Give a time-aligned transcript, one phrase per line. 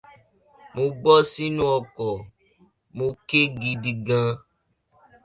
[0.73, 2.13] Mo bọ́ sínú ọkọ̀,
[2.95, 4.29] mo kéé gidi gan.